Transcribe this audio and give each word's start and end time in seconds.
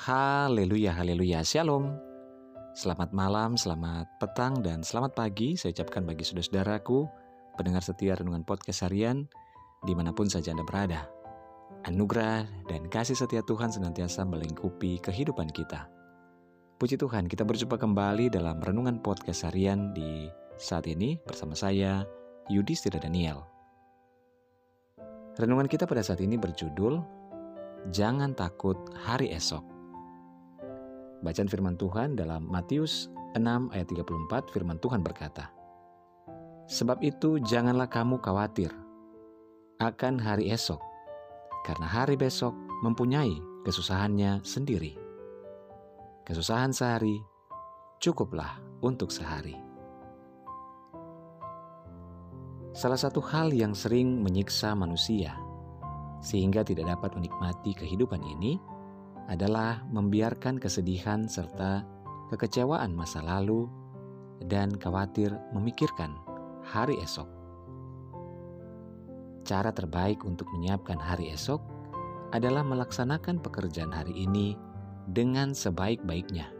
Haleluya, 0.00 0.96
haleluya, 0.96 1.44
shalom. 1.44 1.92
Selamat 2.72 3.12
malam, 3.12 3.60
selamat 3.60 4.08
petang, 4.16 4.56
dan 4.64 4.80
selamat 4.80 5.12
pagi 5.12 5.60
saya 5.60 5.76
ucapkan 5.76 6.08
bagi 6.08 6.24
saudara-saudaraku, 6.24 7.04
pendengar 7.60 7.84
setia 7.84 8.16
Renungan 8.16 8.40
Podcast 8.48 8.88
Harian, 8.88 9.28
di 9.84 9.92
mana 9.92 10.16
pun 10.16 10.24
saja 10.24 10.56
Anda 10.56 10.64
berada. 10.64 11.04
Anugerah 11.84 12.48
dan 12.64 12.88
kasih 12.88 13.12
setia 13.12 13.44
Tuhan 13.44 13.76
senantiasa 13.76 14.24
melingkupi 14.24 15.04
kehidupan 15.04 15.52
kita. 15.52 15.84
Puji 16.80 16.96
Tuhan, 16.96 17.28
kita 17.28 17.44
berjumpa 17.44 17.76
kembali 17.76 18.32
dalam 18.32 18.56
Renungan 18.64 19.04
Podcast 19.04 19.52
Harian 19.52 19.92
di 19.92 20.32
saat 20.56 20.88
ini 20.88 21.20
bersama 21.28 21.52
saya, 21.52 22.08
Yudhistira 22.48 22.96
Daniel. 22.96 23.44
Renungan 25.36 25.68
kita 25.68 25.84
pada 25.84 26.00
saat 26.00 26.24
ini 26.24 26.40
berjudul 26.40 27.04
Jangan 27.92 28.32
takut 28.32 28.80
hari 28.96 29.28
esok. 29.36 29.79
Bacaan 31.20 31.52
firman 31.52 31.76
Tuhan 31.76 32.16
dalam 32.16 32.48
Matius 32.48 33.12
6 33.36 33.44
ayat 33.76 33.86
34 33.92 34.52
firman 34.56 34.80
Tuhan 34.80 35.04
berkata, 35.04 35.52
Sebab 36.64 37.04
itu 37.04 37.36
janganlah 37.44 37.92
kamu 37.92 38.24
khawatir 38.24 38.72
akan 39.84 40.16
hari 40.16 40.48
esok, 40.48 40.80
karena 41.68 41.84
hari 41.84 42.16
besok 42.16 42.56
mempunyai 42.80 43.36
kesusahannya 43.68 44.40
sendiri. 44.40 44.96
Kesusahan 46.24 46.72
sehari 46.72 47.20
cukuplah 48.00 48.56
untuk 48.80 49.12
sehari. 49.12 49.60
Salah 52.72 52.96
satu 52.96 53.20
hal 53.20 53.52
yang 53.52 53.76
sering 53.76 54.24
menyiksa 54.24 54.72
manusia 54.72 55.36
sehingga 56.24 56.64
tidak 56.64 56.96
dapat 56.96 57.12
menikmati 57.12 57.76
kehidupan 57.76 58.24
ini 58.24 58.56
adalah 59.30 59.86
membiarkan 59.86 60.58
kesedihan 60.58 61.30
serta 61.30 61.86
kekecewaan 62.34 62.90
masa 62.90 63.22
lalu 63.22 63.70
dan 64.50 64.74
khawatir 64.74 65.30
memikirkan 65.54 66.18
hari 66.66 66.98
esok. 66.98 67.30
Cara 69.46 69.70
terbaik 69.70 70.26
untuk 70.26 70.50
menyiapkan 70.50 70.98
hari 70.98 71.30
esok 71.30 71.62
adalah 72.34 72.66
melaksanakan 72.66 73.38
pekerjaan 73.38 73.90
hari 73.94 74.14
ini 74.14 74.54
dengan 75.10 75.54
sebaik-baiknya, 75.54 76.50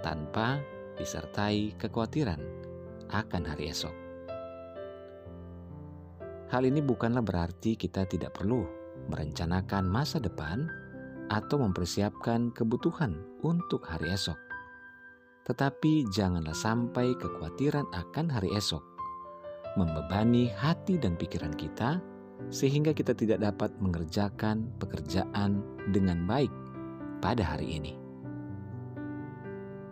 tanpa 0.00 0.60
disertai 0.96 1.76
kekhawatiran 1.76 2.40
akan 3.12 3.42
hari 3.44 3.72
esok. 3.72 3.92
Hal 6.48 6.64
ini 6.64 6.80
bukanlah 6.80 7.24
berarti 7.24 7.76
kita 7.76 8.08
tidak 8.08 8.36
perlu 8.40 8.64
merencanakan 9.10 9.84
masa 9.84 10.22
depan, 10.22 10.70
atau 11.28 11.60
mempersiapkan 11.60 12.52
kebutuhan 12.52 13.16
untuk 13.44 13.84
hari 13.86 14.12
esok. 14.12 14.36
Tetapi 15.44 16.08
janganlah 16.08 16.56
sampai 16.56 17.12
kekhawatiran 17.20 17.84
akan 17.92 18.26
hari 18.32 18.52
esok 18.56 18.80
membebani 19.74 20.54
hati 20.54 20.94
dan 20.96 21.18
pikiran 21.18 21.50
kita, 21.58 21.98
sehingga 22.48 22.94
kita 22.94 23.10
tidak 23.10 23.42
dapat 23.42 23.74
mengerjakan 23.82 24.70
pekerjaan 24.78 25.66
dengan 25.90 26.24
baik 26.30 26.50
pada 27.18 27.42
hari 27.42 27.82
ini. 27.82 27.92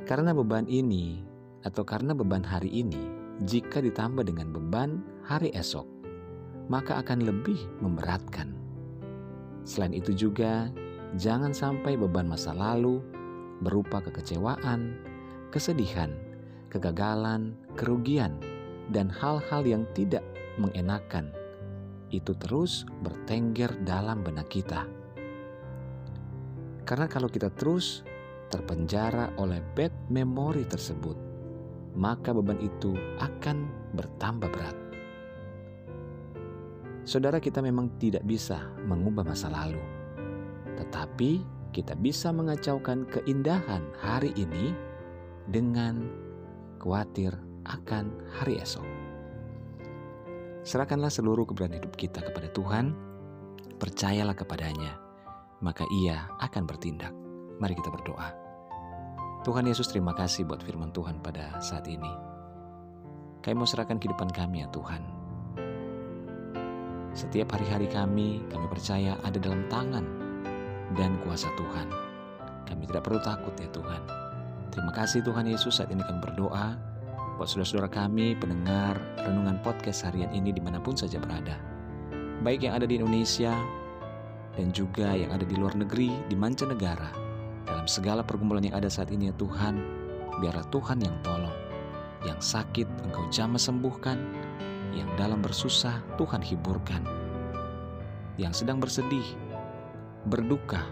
Karena 0.07 0.31
beban 0.31 0.71
ini, 0.71 1.23
atau 1.67 1.83
karena 1.83 2.15
beban 2.15 2.47
hari 2.47 2.71
ini, 2.71 3.11
jika 3.43 3.83
ditambah 3.83 4.23
dengan 4.23 4.55
beban 4.55 5.03
hari 5.27 5.51
esok, 5.51 5.87
maka 6.71 7.03
akan 7.03 7.27
lebih 7.27 7.59
memberatkan 7.83 8.63
Selain 9.63 9.95
itu 9.95 10.11
juga, 10.11 10.71
jangan 11.21 11.53
sampai 11.53 11.97
beban 11.97 12.29
masa 12.29 12.57
lalu 12.57 13.01
berupa 13.61 14.01
kekecewaan, 14.03 14.97
kesedihan, 15.53 16.11
kegagalan, 16.73 17.55
kerugian, 17.77 18.41
dan 18.91 19.13
hal-hal 19.13 19.63
yang 19.63 19.85
tidak 19.93 20.25
mengenakan 20.57 21.33
itu 22.13 22.37
terus 22.37 22.85
bertengger 23.01 23.73
dalam 23.89 24.21
benak 24.21 24.53
kita. 24.53 24.85
Karena 26.85 27.09
kalau 27.09 27.31
kita 27.31 27.49
terus 27.57 28.05
terpenjara 28.53 29.33
oleh 29.41 29.65
bad 29.73 29.95
memory 30.13 30.69
tersebut, 30.69 31.17
maka 31.97 32.37
beban 32.37 32.61
itu 32.61 32.93
akan 33.17 33.65
bertambah 33.97 34.49
berat. 34.53 34.77
Saudara 37.03 37.41
kita 37.41 37.65
memang 37.65 37.97
tidak 37.97 38.23
bisa 38.29 38.61
mengubah 38.85 39.25
masa 39.25 39.49
lalu, 39.49 39.81
tetapi 40.83 41.47
kita 41.71 41.95
bisa 41.95 42.35
mengacaukan 42.35 43.07
keindahan 43.07 43.87
hari 44.03 44.35
ini 44.35 44.75
dengan 45.47 46.11
khawatir 46.83 47.31
akan 47.63 48.11
hari 48.35 48.59
esok. 48.59 48.83
Serahkanlah 50.67 51.11
seluruh 51.11 51.47
keberanian 51.47 51.79
hidup 51.79 51.95
kita 51.95 52.19
kepada 52.19 52.51
Tuhan, 52.51 52.99
percayalah 53.79 54.35
kepadanya, 54.35 54.99
maka 55.63 55.87
ia 56.03 56.27
akan 56.43 56.67
bertindak. 56.67 57.15
Mari 57.63 57.79
kita 57.79 57.95
berdoa. 57.95 58.35
Tuhan 59.47 59.67
Yesus 59.71 59.91
terima 59.91 60.15
kasih 60.19 60.47
buat 60.47 60.63
firman 60.67 60.91
Tuhan 60.91 61.23
pada 61.23 61.63
saat 61.63 61.87
ini. 61.87 62.11
Kami 63.43 63.55
mau 63.55 63.67
serahkan 63.67 63.99
kehidupan 63.99 64.31
kami 64.35 64.67
ya 64.67 64.71
Tuhan 64.71 65.23
setiap 67.13 67.53
hari-hari 67.53 67.93
kami, 67.93 68.41
kami 68.49 68.67
percaya 68.73 69.21
ada 69.21 69.37
dalam 69.37 69.69
tangan 69.69 70.22
dan 70.97 71.19
kuasa 71.25 71.49
Tuhan. 71.57 71.89
Kami 72.69 72.89
tidak 72.89 73.05
perlu 73.05 73.21
takut 73.21 73.53
ya 73.59 73.69
Tuhan. 73.73 74.03
Terima 74.73 74.93
kasih 74.93 75.21
Tuhan 75.21 75.45
Yesus 75.49 75.77
saat 75.77 75.93
ini 75.93 76.01
kami 76.01 76.25
berdoa 76.25 76.93
buat 77.37 77.49
saudara-saudara 77.49 77.91
kami 77.91 78.37
pendengar 78.37 79.01
renungan 79.25 79.59
podcast 79.65 80.05
harian 80.05 80.31
ini 80.31 80.53
di 80.53 80.61
mana 80.61 80.79
pun 80.79 80.97
saja 80.97 81.17
berada. 81.19 81.57
Baik 82.45 82.69
yang 82.69 82.77
ada 82.77 82.87
di 82.87 83.01
Indonesia 83.01 83.53
dan 84.55 84.69
juga 84.71 85.17
yang 85.17 85.33
ada 85.33 85.43
di 85.43 85.57
luar 85.57 85.73
negeri, 85.75 86.13
di 86.29 86.37
mancanegara. 86.37 87.11
Dalam 87.65 87.89
segala 87.89 88.21
pergumulan 88.21 88.63
yang 88.63 88.77
ada 88.77 88.89
saat 88.93 89.09
ini 89.11 89.33
ya 89.33 89.35
Tuhan, 89.41 89.75
biarlah 90.39 90.67
Tuhan 90.69 91.01
yang 91.01 91.17
tolong. 91.25 91.57
Yang 92.23 92.55
sakit 92.55 92.89
engkau 93.09 93.27
jamah 93.33 93.59
sembuhkan, 93.59 94.19
yang 94.93 95.09
dalam 95.17 95.41
bersusah 95.41 95.99
Tuhan 96.21 96.45
hiburkan. 96.45 97.03
Yang 98.37 98.63
sedang 98.63 98.79
bersedih, 98.79 99.25
berduka, 100.27 100.87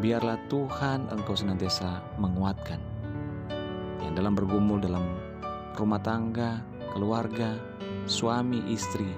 biarlah 0.00 0.36
Tuhan 0.52 1.08
engkau 1.08 1.32
senantiasa 1.32 2.16
menguatkan. 2.20 2.80
Yang 4.04 4.12
dalam 4.20 4.32
bergumul 4.36 4.80
dalam 4.80 5.04
rumah 5.76 6.00
tangga, 6.02 6.60
keluarga, 6.92 7.56
suami, 8.04 8.60
istri, 8.68 9.08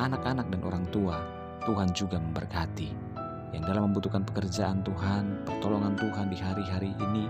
anak-anak 0.00 0.48
dan 0.48 0.60
orang 0.64 0.84
tua, 0.88 1.20
Tuhan 1.68 1.92
juga 1.92 2.16
memberkati. 2.16 3.04
Yang 3.52 3.64
dalam 3.68 3.92
membutuhkan 3.92 4.22
pekerjaan 4.24 4.84
Tuhan, 4.84 5.44
pertolongan 5.48 5.96
Tuhan 5.96 6.26
di 6.28 6.38
hari-hari 6.40 6.92
ini, 7.00 7.28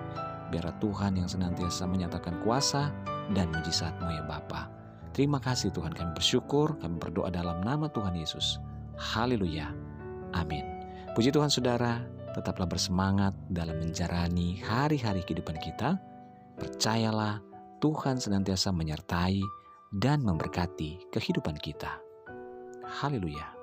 biarlah 0.50 0.74
Tuhan 0.78 1.18
yang 1.18 1.28
senantiasa 1.30 1.86
menyatakan 1.86 2.42
kuasa 2.42 2.90
dan 3.34 3.50
mujizatmu 3.50 4.10
ya 4.10 4.22
Bapa. 4.26 4.70
Terima 5.16 5.40
kasih 5.40 5.72
Tuhan 5.72 5.96
kami 5.96 6.12
bersyukur, 6.12 6.76
kami 6.76 7.00
berdoa 7.00 7.32
dalam 7.32 7.64
nama 7.64 7.88
Tuhan 7.88 8.12
Yesus. 8.12 8.60
Haleluya. 9.00 9.72
Amin. 10.36 10.75
Puji 11.16 11.32
Tuhan 11.32 11.48
saudara, 11.48 12.04
tetaplah 12.36 12.68
bersemangat 12.68 13.32
dalam 13.48 13.80
menjalani 13.80 14.60
hari-hari 14.60 15.24
kehidupan 15.24 15.56
kita. 15.56 15.96
Percayalah 16.60 17.40
Tuhan 17.80 18.20
senantiasa 18.20 18.68
menyertai 18.68 19.40
dan 19.96 20.20
memberkati 20.20 21.08
kehidupan 21.08 21.56
kita. 21.56 22.04
Haleluya. 23.00 23.55